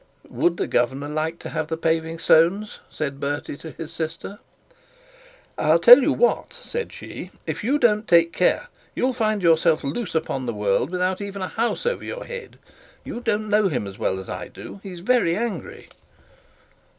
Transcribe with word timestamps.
'Would 0.31 0.57
the 0.57 0.65
governor 0.65 1.07
like 1.09 1.37
to 1.37 1.53
see 1.53 1.63
the 1.67 1.77
paving 1.77 2.17
stones?' 2.17 2.79
'I'll 5.59 5.77
tell 5.79 5.99
you 6.01 6.11
what,' 6.11 6.57
said 6.59 6.91
she. 6.91 7.29
'If 7.45 7.63
you 7.63 7.77
don't 7.77 8.07
take 8.07 8.33
care, 8.33 8.69
you 8.95 9.03
will 9.03 9.13
find 9.13 9.43
yourself 9.43 9.83
loose 9.83 10.15
upon 10.15 10.47
the 10.47 10.55
world 10.55 10.89
without 10.89 11.21
even 11.21 11.43
a 11.43 11.49
house 11.49 11.85
over 11.85 12.03
your 12.03 12.25
head: 12.25 12.57
you 13.03 13.19
don't 13.19 13.47
know 13.47 13.67
him 13.67 13.85
as 13.85 13.99
well 13.99 14.19
as 14.19 14.27
I 14.27 14.47
do. 14.47 14.79
He's 14.81 15.01
very 15.01 15.35
angry.' 15.35 15.87